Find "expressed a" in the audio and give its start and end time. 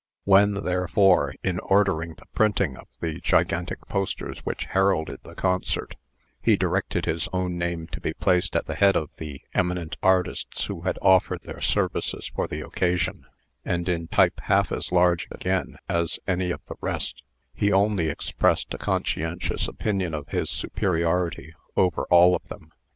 18.09-18.79